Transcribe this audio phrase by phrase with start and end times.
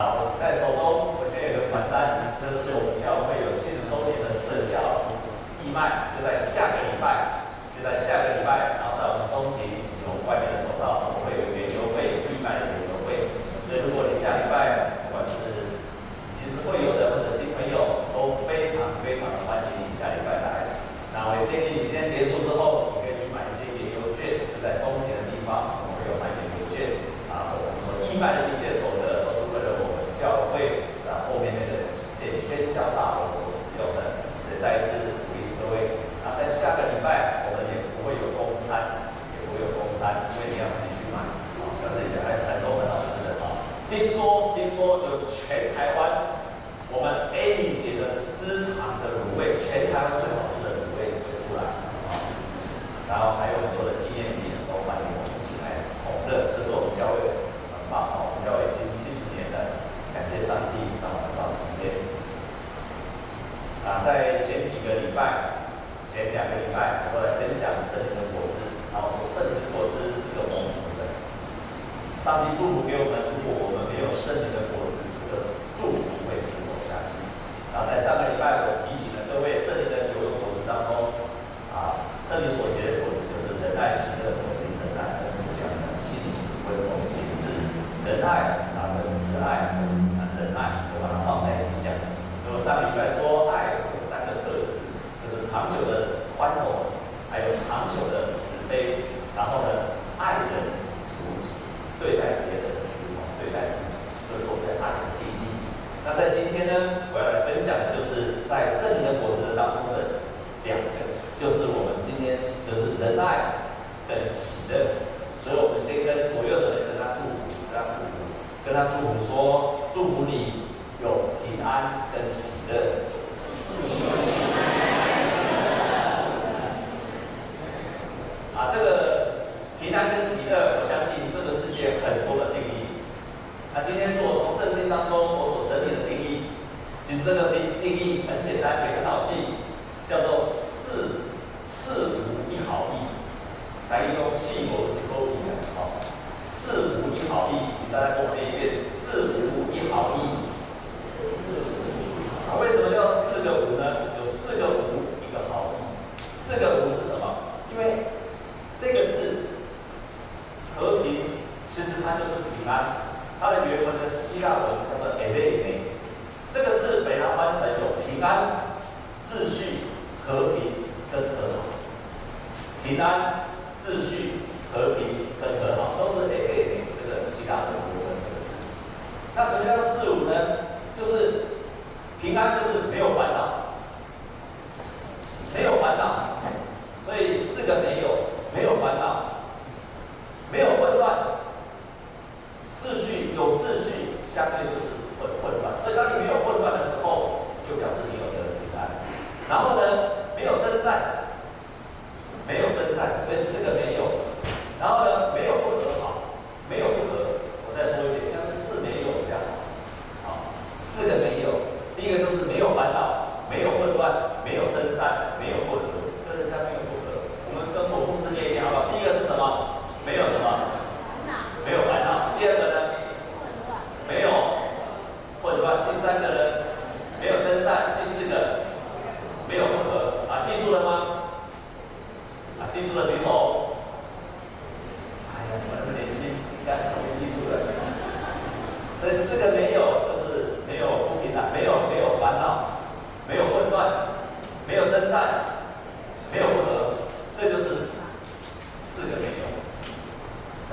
[0.00, 5.06] 好在手中我现有个传单这是我们教会有限公司的社交
[5.62, 6.03] 义卖。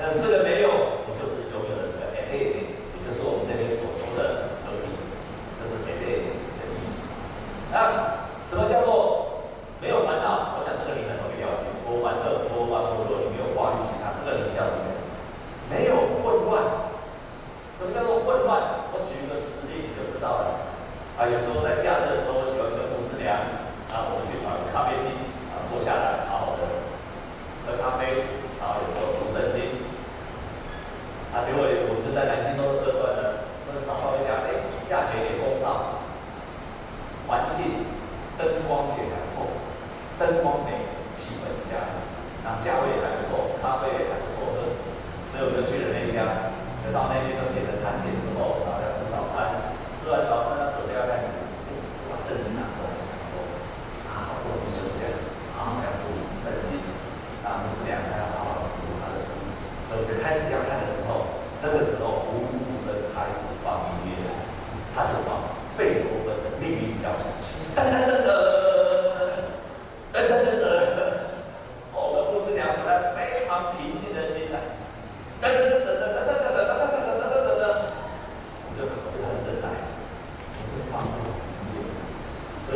[0.04, 0.51] Essa é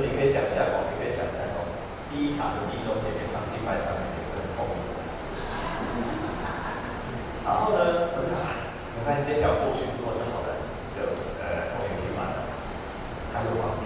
[0.02, 1.64] 你可以想象哦，你可以想象哦，
[2.12, 5.00] 第一场的弟兄姐妹丧亲上面也是很痛苦的。
[7.46, 8.36] 然后呢，等下，
[8.92, 10.60] 你看这条过去之后就好了，
[10.92, 11.02] 就
[11.40, 12.44] 呃后面就乱了，
[13.32, 13.85] 看住啊。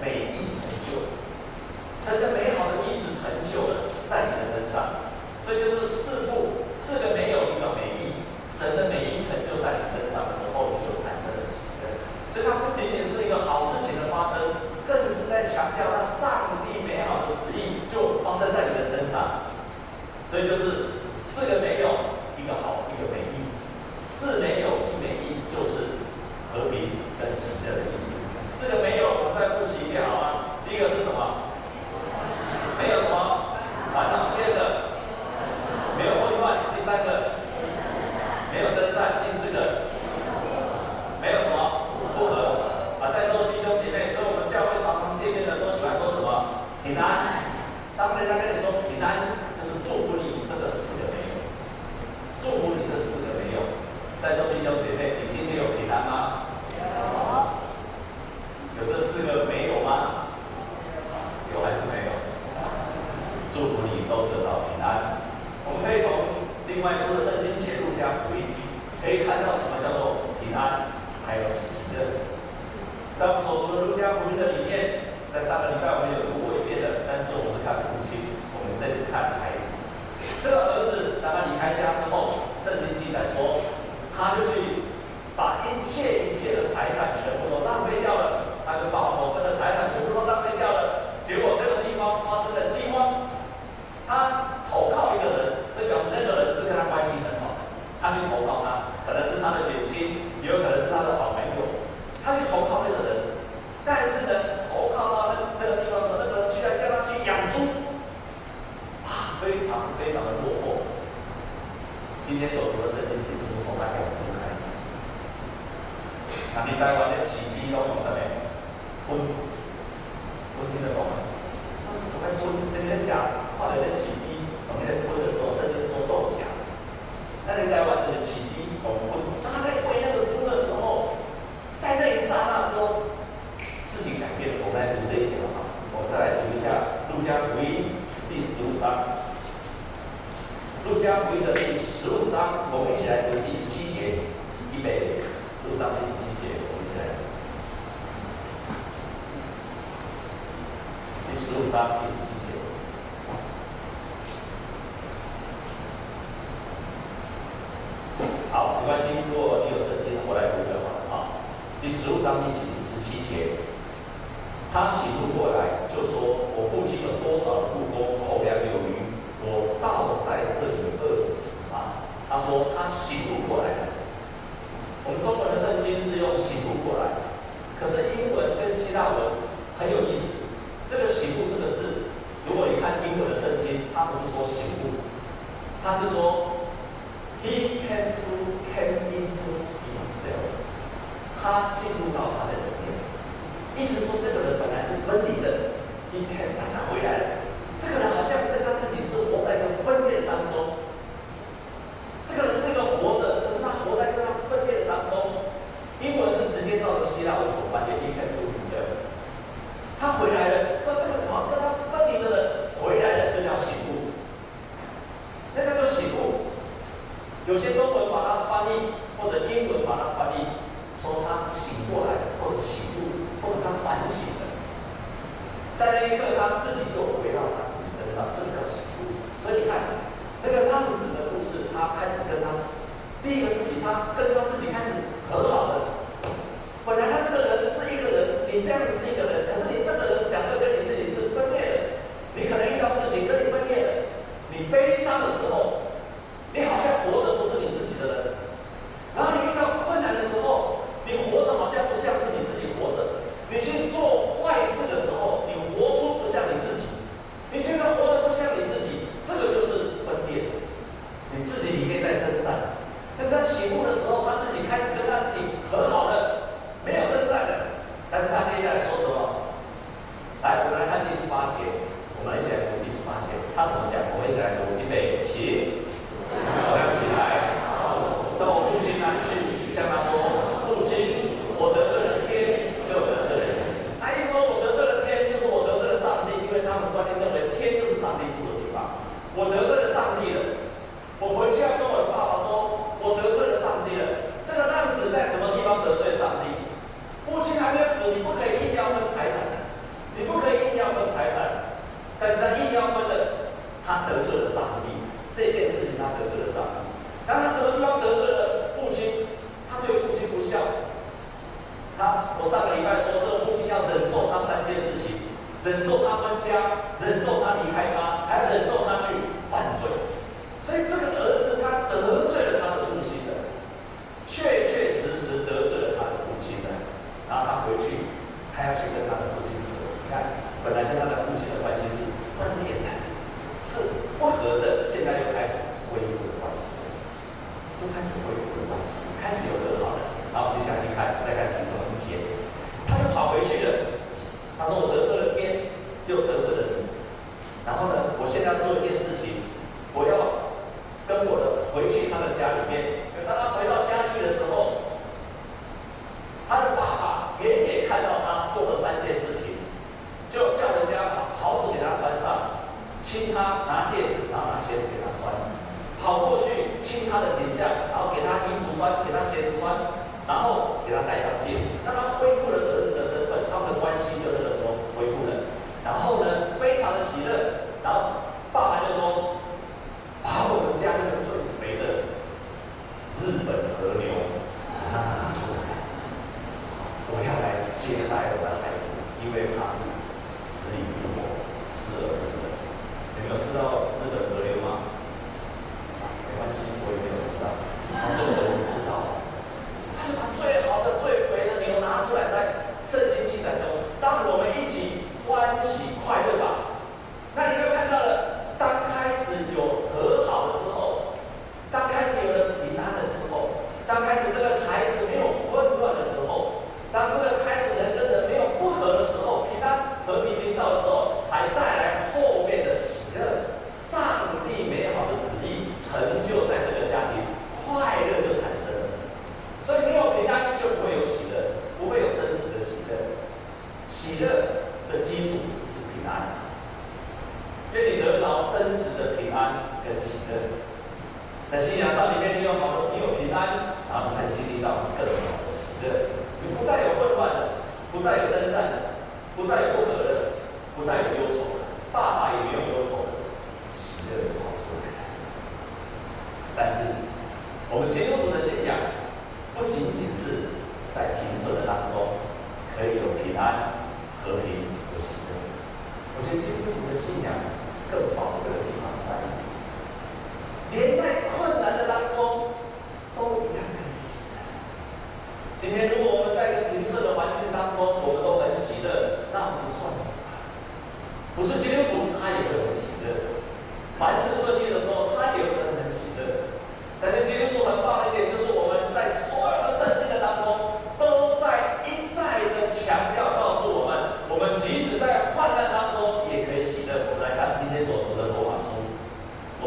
[0.00, 1.02] 神的美意成就，
[2.02, 2.49] 神的美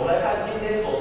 [0.04, 0.93] 我们来看今天所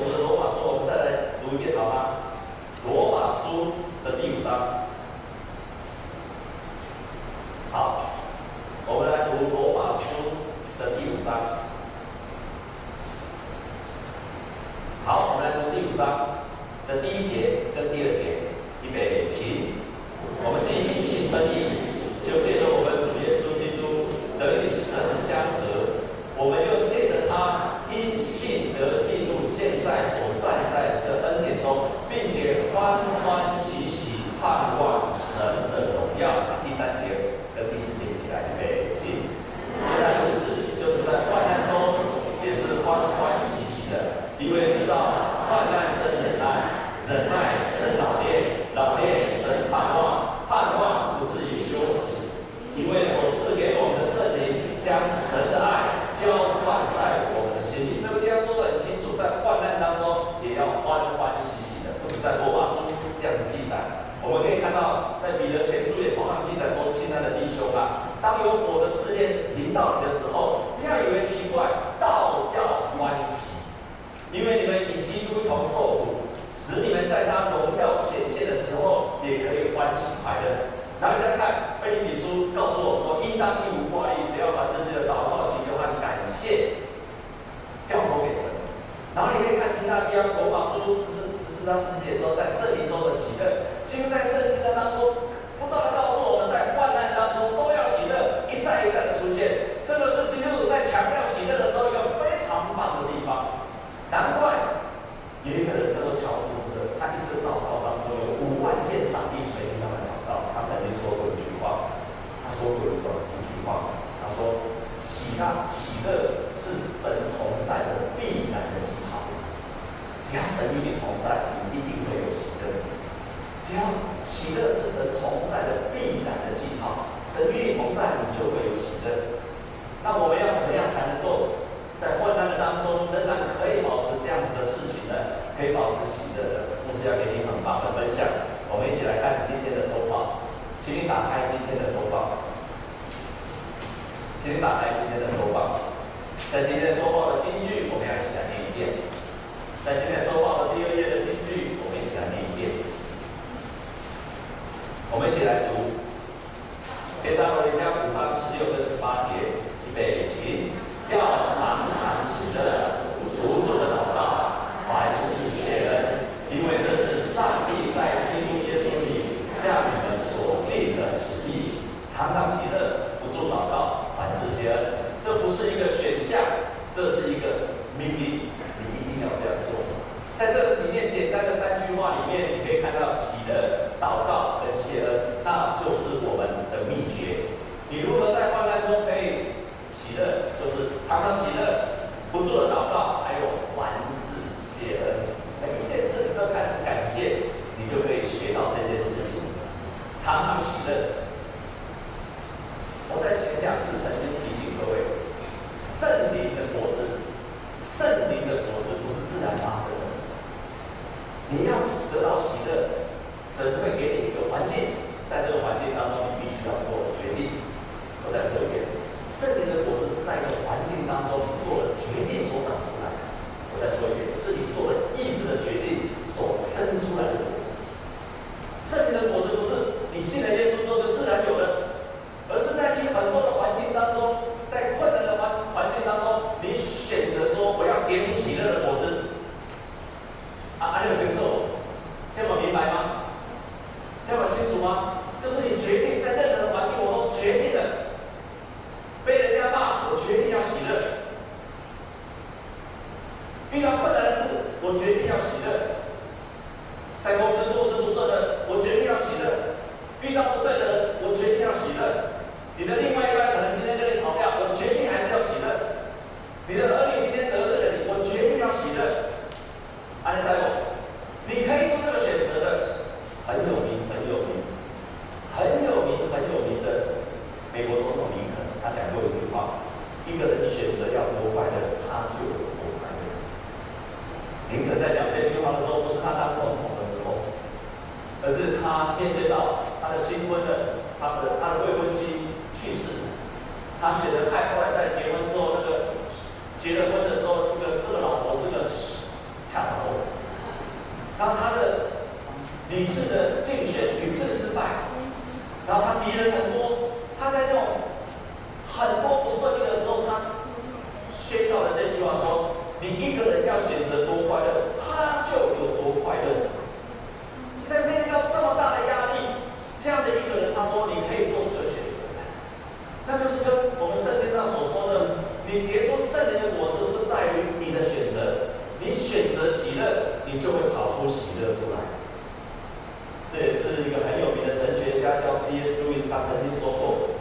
[333.53, 336.01] 这也是一个很有名的神学家叫 C.S.
[336.01, 337.37] Lewis，他曾经说过，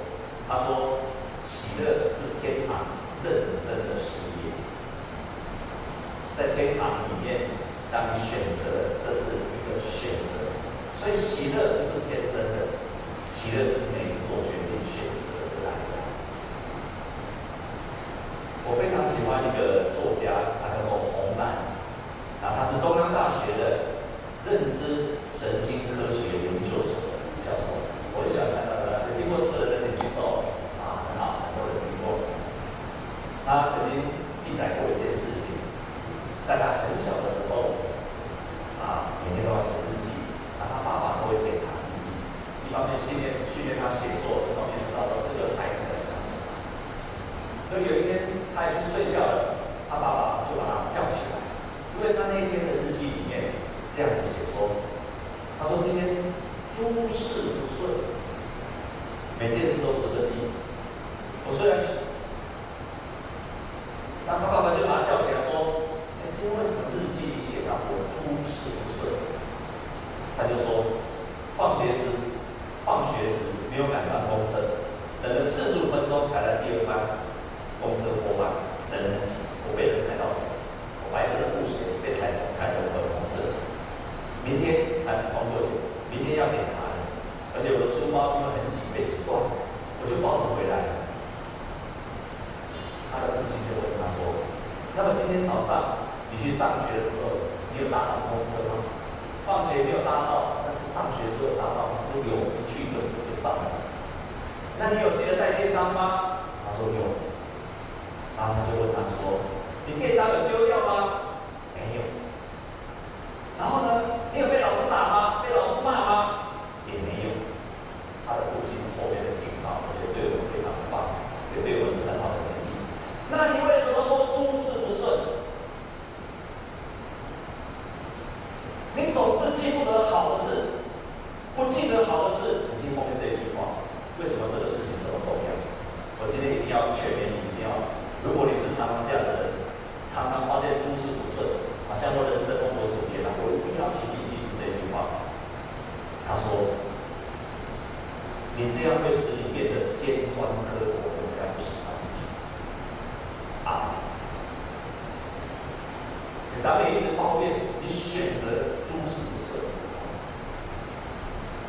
[0.45, 0.99] 他说
[1.41, 2.83] 喜乐是天堂
[3.23, 4.51] 认真的实验，
[6.37, 7.47] 在天堂里面，
[7.91, 10.51] 当你选择，这是一个选择，
[10.99, 12.75] 所以喜乐不是天生的，
[13.33, 13.80] 喜乐是。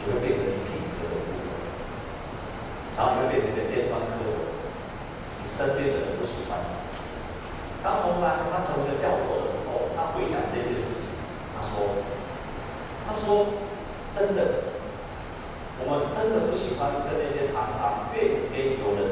[0.03, 1.07] 你会变成一个品德，
[2.99, 4.59] 然后你会变成一个尖酸刻薄，
[5.38, 6.71] 你身边的人不喜欢你。
[7.83, 11.15] 当红呢，他成为了教授的时候，他回想这件事情，
[11.55, 12.07] 他说
[13.07, 13.47] ：“他说
[14.15, 14.75] 真的，
[15.79, 19.12] 我们真的不喜欢跟那些常常怨天尤人。”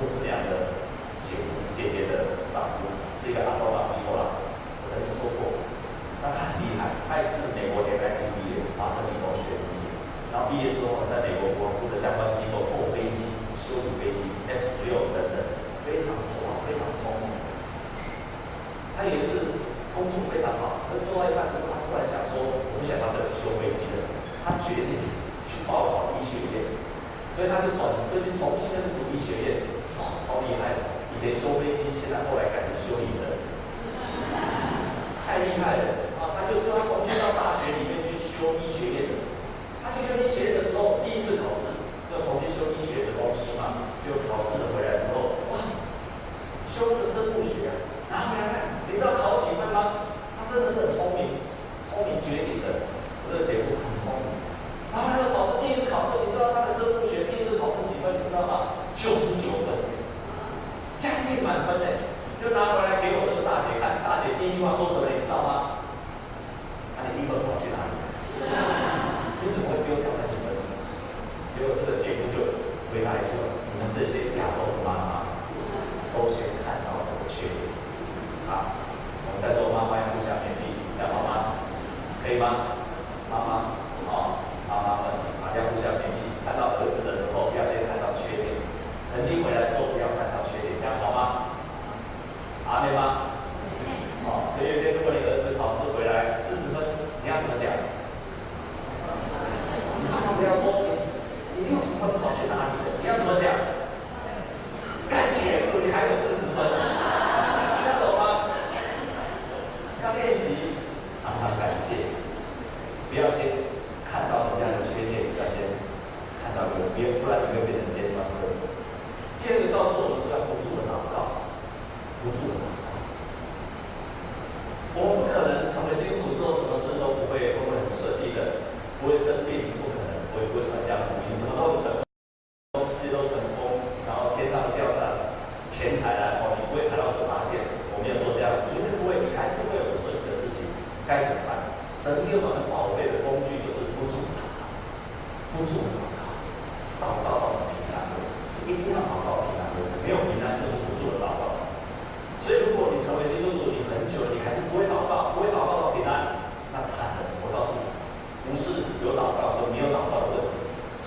[0.00, 0.67] 不是两个。
[78.48, 78.64] 好，
[79.26, 81.52] 我们在做妈妈要互相勉励，要好吗？
[82.24, 82.77] 可以吗？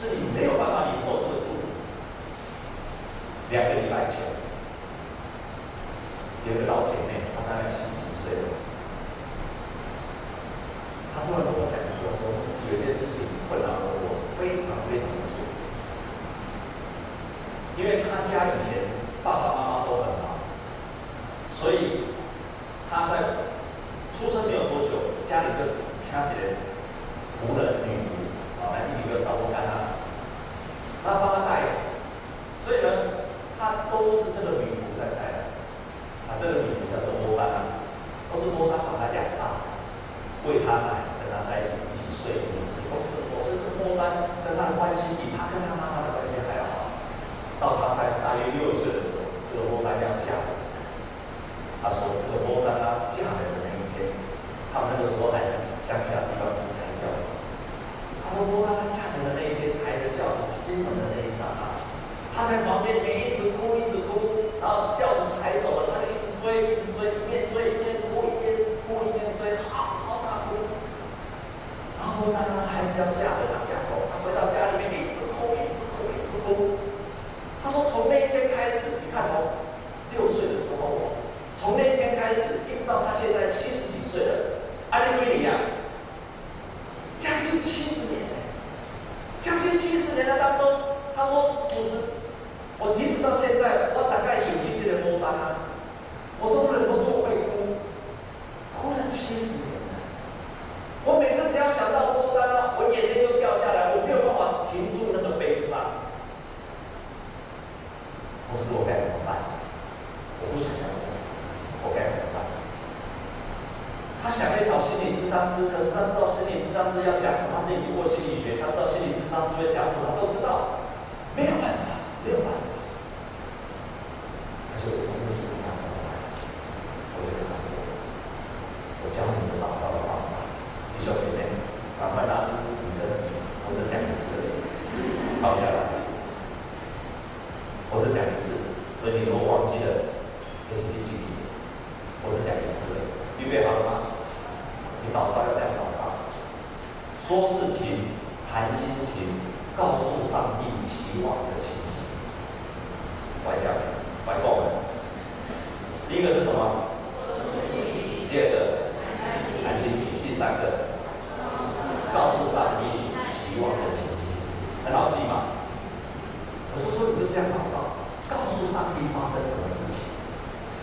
[0.01, 1.69] 是你没有办法，你做出的祝福。
[3.51, 4.15] 两个礼拜前，
[6.47, 7.90] 有个老姐妹，她大概。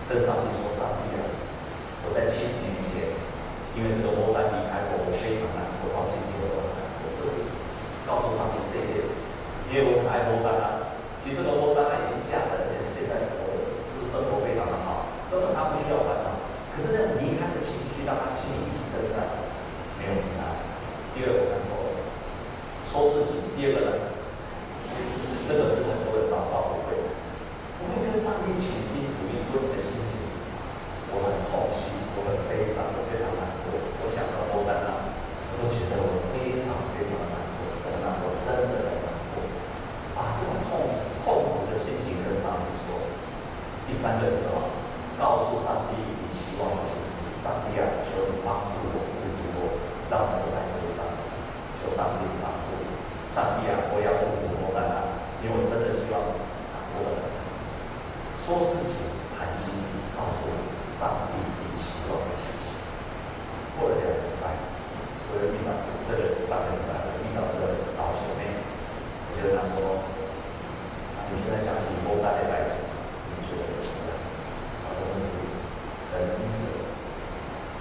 [0.08, 1.37] dessa responsabilidade.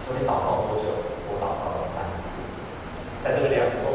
[0.07, 0.87] 昨天祷告多久？
[1.27, 2.39] 我祷告了三次，
[3.21, 3.86] 在这个两。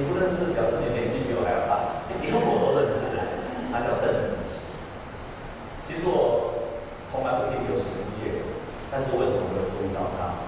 [0.00, 2.00] 你不认识，表示你年纪比我还要大。
[2.24, 3.20] 连我都认识的，
[3.68, 4.64] 他叫邓紫棋。
[5.84, 6.72] 其实我
[7.04, 8.48] 从来不听流行音乐，
[8.88, 10.40] 但是我为什么会注意到他？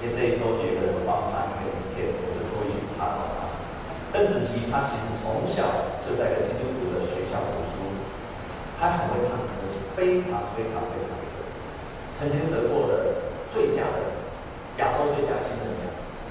[0.00, 3.52] 因为这一周有一个人放他一个影片，我就注意去查到他。
[4.16, 8.00] 邓紫棋她其实从小就在一个基督徒的学校读书，
[8.80, 9.60] 她很会唱歌，
[9.92, 11.28] 非常非常非常的，
[12.16, 14.16] 曾经得过的最佳的
[14.80, 15.84] 亚洲最佳新人奖，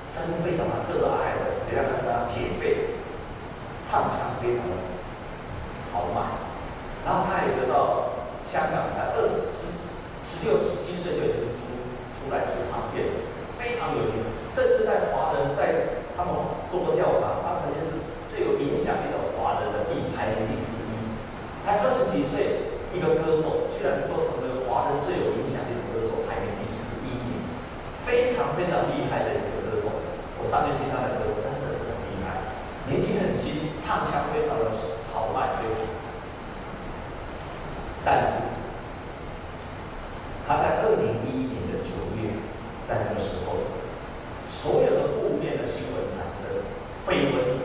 [0.09, 2.97] 声音非常的个子矮矮的，人家看他铁肺。
[3.85, 4.73] 唱腔非常的
[5.93, 6.41] 豪迈，
[7.05, 9.69] 然后他也得到香港才二十四、
[10.25, 11.69] 十六、十七岁就已经出
[12.17, 13.05] 出来出唱片，
[13.61, 14.25] 非常有名。
[14.49, 16.33] 甚至在华人在他们
[16.73, 20.91] 做过调查，他曾经是最有影响力的华人的第排名第十一。
[21.61, 27.45] 才二十几岁一个歌手，居然能够成为华人最有影响力的歌手，排名第十一名，
[28.01, 29.93] 非常非常厉害的一个歌手。
[30.41, 32.41] 我上面听他的歌，真的是很厉害，
[32.89, 33.53] 年轻很轻。
[33.85, 34.71] 唱腔非常的
[35.13, 35.85] 豪迈，非常。
[38.03, 38.41] 但是
[40.47, 42.33] 他在二零一一年的九月，
[42.89, 43.61] 在那个时候，
[44.47, 46.65] 所有的负面的新闻产生，
[47.05, 47.61] 绯闻。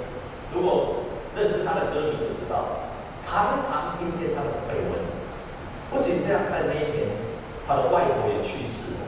[0.52, 2.84] 如果认识他的歌迷就知道，
[3.24, 4.92] 常常听见他的绯闻。
[5.90, 7.16] 不仅这样，在那一年，
[8.28, 9.06] 也去世了。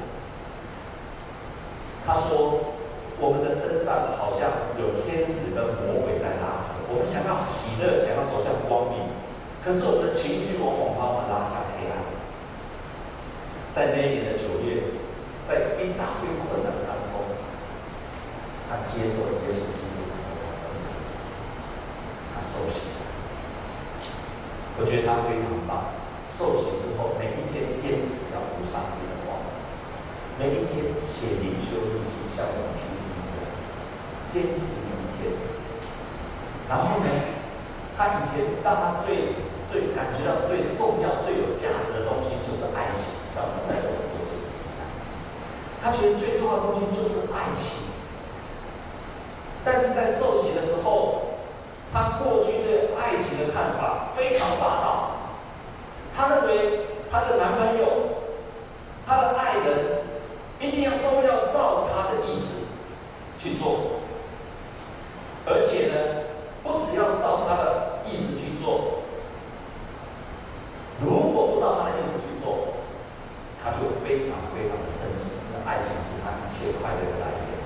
[2.06, 2.78] 他说。
[3.20, 4.50] 我们的身上好像
[4.82, 9.14] 有天使跟魔鬼在拉扯，我们想要喜乐，想要走向光明，
[9.62, 12.02] 可是我们的情绪往往把我们拉向黑暗。
[13.70, 14.98] 在那一年的九月，
[15.46, 17.22] 在一大堆困难当中，
[18.66, 20.90] 他接受了耶稣基督成为他生命，
[22.34, 22.90] 他受洗。
[24.74, 25.94] 我觉得他非常棒，
[26.26, 29.38] 受洗之后每一天坚持要读上帝的话，
[30.38, 32.82] 每一天写灵修日记，向我们提。
[34.32, 35.28] 坚持每一天，
[36.66, 37.06] 然后呢，
[37.94, 39.36] 他以前让他最
[39.70, 44.32] 最感觉到最重要、最有价值的东西就是爱情，像我们在座的各位，
[45.82, 47.92] 他觉得最重要的东西就是爱情。
[49.62, 51.36] 但是在受洗的时候，
[51.92, 55.10] 他过去对爱情的看法非常霸道，
[56.16, 57.84] 他认为他的男朋友、
[59.06, 60.04] 他的爱人
[60.58, 62.64] 一定要都要照他的意思
[63.36, 64.00] 去做。
[65.44, 66.22] 而且呢，
[66.62, 69.02] 不只要照他的意思去做，
[71.02, 72.78] 如果不照他的意思去做，
[73.58, 75.34] 他就非常非常的生气。
[75.50, 77.58] 那爱情是他一切快乐的来源。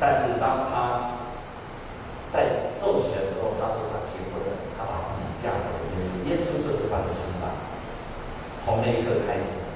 [0.00, 1.22] 但是当他
[2.32, 7.54] 在受洗的时候，他说他结婚了，他把自己嫁给了耶稣，耶稣就是他的新郎。
[8.60, 9.72] 从那一刻开始，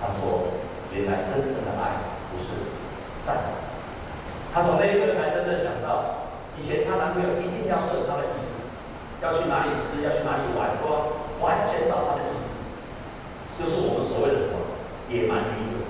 [0.00, 0.60] 他说，
[0.92, 2.52] 原来真正的爱不是
[3.26, 3.32] 在。
[4.52, 8.64] 她从那一刻才真的想到，以前她男朋友一定要顺她的意思，
[9.20, 12.56] 要去哪里吃，要去哪里玩，都要完全照她的意思，
[13.56, 14.76] 就是我们所谓的什么
[15.08, 15.84] 野蛮女友，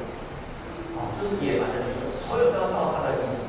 [0.98, 3.46] 啊，就是野蛮的女友，所有都要照她的意思。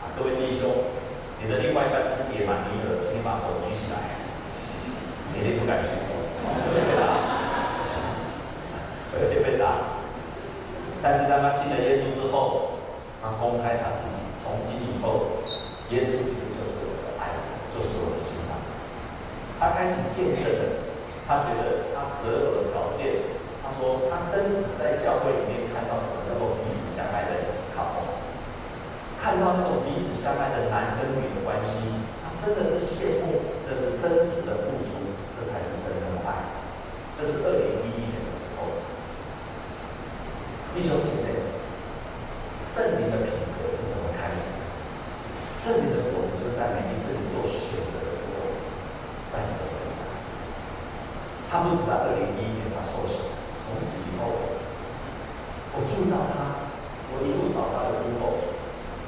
[0.00, 0.92] 啊，各位弟兄，
[1.40, 4.20] 你的另外一半是野蛮女友，请你把手举起来，
[5.32, 5.88] 你也不敢举
[11.04, 12.80] 但是当他信了耶稣之后，
[13.20, 14.16] 他公开他自己。
[14.40, 15.40] 从今以后，
[15.88, 17.32] 耶稣基督就是我的爱，
[17.72, 18.56] 就是我的新郎。
[19.56, 20.84] 他开始见证了，
[21.24, 23.24] 他觉得他择偶的条件，
[23.64, 28.04] 他说他真实在教会里面看到什么叫做彼此相爱的靠，
[29.16, 36.52] 看到那种彼此相爱的男跟女的关系，他真的是羡慕，这是真实的付出，这才是真正的爱。
[37.16, 37.73] 这是二零
[40.74, 41.38] 弟兄姐妹，
[42.58, 44.62] 圣灵的品格是怎么开始的？
[45.38, 48.58] 圣灵的果子就是在每一次你做选择的时候，
[49.30, 50.02] 在你的身上。
[51.46, 53.22] 他不是在二零一一年他受洗，
[53.54, 54.26] 从此以后，
[55.78, 56.66] 我注意到他，
[57.14, 58.34] 我一路找他的路后，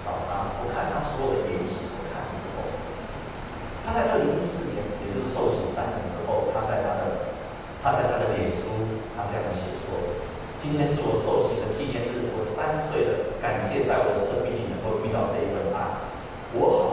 [0.07, 2.23] 找他，我看他所有的言行，我看
[2.55, 2.63] 后，
[3.83, 7.35] 他在二零一四年也是受洗三年之后，他在他的
[7.83, 8.71] 他在他的脸书，
[9.19, 10.23] 他这样写说。
[10.59, 16.07] 今天是我寿星的纪念日我三岁了感谢在我生命里能够遇到这一份爱。
[16.55, 16.86] 我好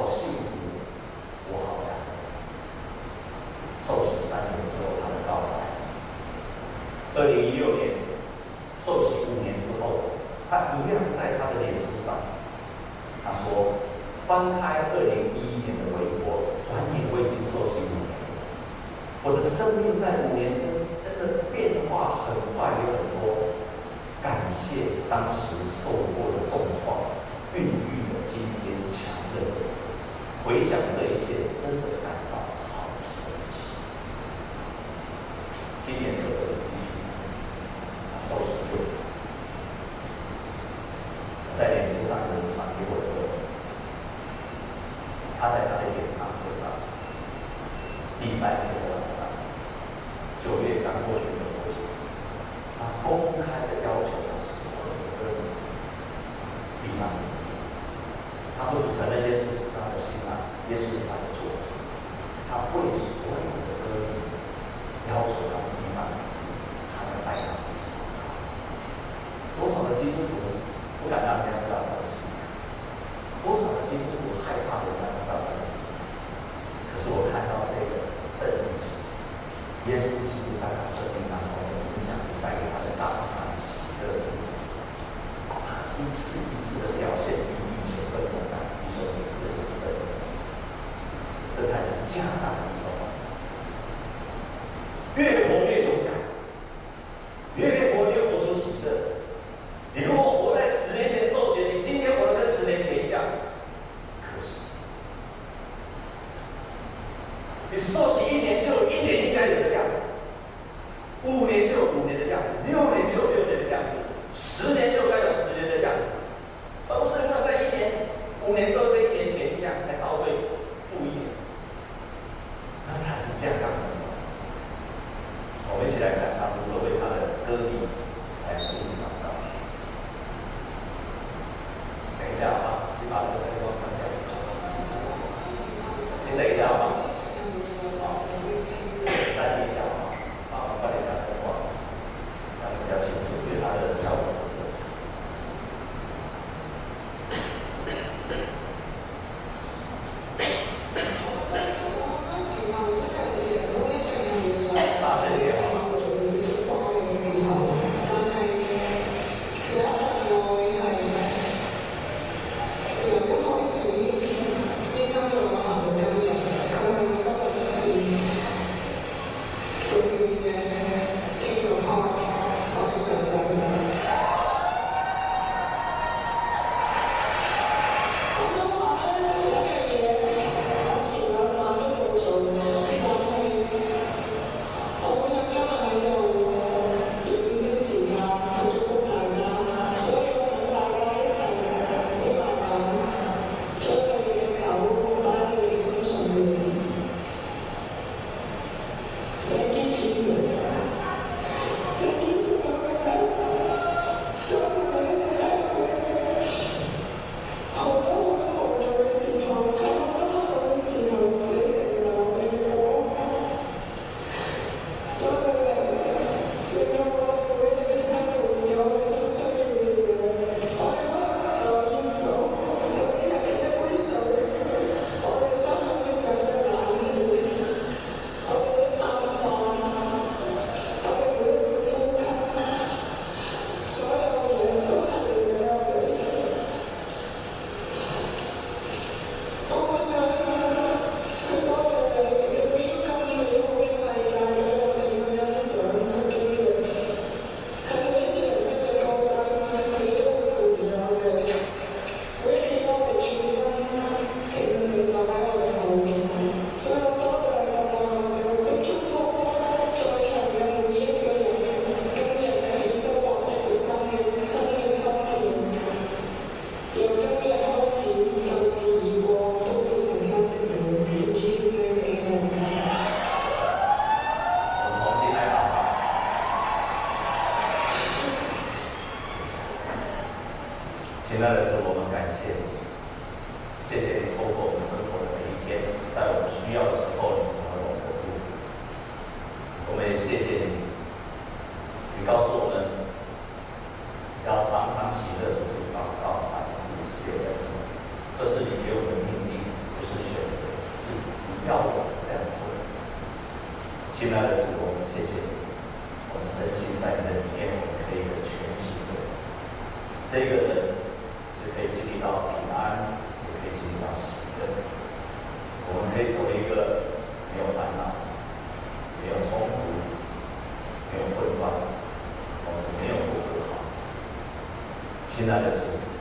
[325.44, 326.13] Scenarios.